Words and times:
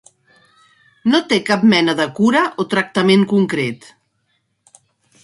No 1.11 1.19
té 1.33 1.37
cap 1.49 1.67
mena 1.73 1.95
de 2.01 2.07
cura 2.19 2.41
o 2.63 2.67
tractament 2.71 3.27
concret. 3.35 3.87